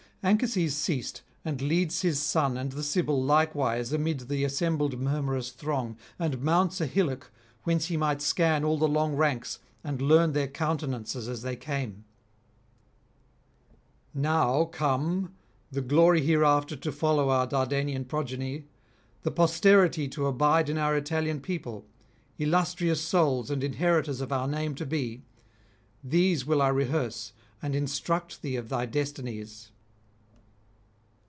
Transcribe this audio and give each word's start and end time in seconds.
Anchises 0.23 0.77
ceased, 0.77 1.23
and 1.43 1.63
leads 1.63 2.03
his 2.03 2.19
son 2.21 2.55
and 2.55 2.73
the 2.73 2.83
Sibyl 2.83 3.23
likewise 3.23 3.91
amid 3.91 4.19
the 4.29 4.43
assembled 4.43 4.99
murmurous 4.99 5.49
throng, 5.49 5.97
and 6.19 6.39
mounts 6.43 6.79
a 6.79 6.85
hillock 6.85 7.31
whence 7.63 7.87
he 7.87 7.97
might 7.97 8.21
scan 8.21 8.63
all 8.63 8.77
the 8.77 8.87
long 8.87 9.15
ranks 9.15 9.57
and 9.83 9.99
learn 9.99 10.33
their 10.33 10.47
countenances 10.47 11.27
as 11.27 11.41
they 11.41 11.55
came. 11.55 12.05
'Now 14.13 14.65
come, 14.65 15.33
the 15.71 15.81
glory 15.81 16.21
hereafter 16.21 16.75
to 16.75 16.91
follow 16.91 17.29
our 17.31 17.47
Dardanian 17.47 18.05
progeny, 18.05 18.65
the 19.23 19.31
posterity 19.31 20.07
to 20.09 20.27
abide 20.27 20.69
in 20.69 20.77
our 20.77 20.95
Italian 20.95 21.39
people, 21.41 21.83
illustrious 22.37 23.01
souls 23.01 23.49
and 23.49 23.63
inheritors 23.63 24.21
of 24.21 24.31
our 24.31 24.47
name 24.47 24.75
to 24.75 24.85
be, 24.85 25.23
these 26.03 26.45
will 26.45 26.61
I 26.61 26.67
rehearse, 26.67 27.33
and 27.59 27.75
instruct 27.75 28.43
thee 28.43 28.55
of 28.55 28.69
thy 28.69 28.85
destinies. 28.85 29.71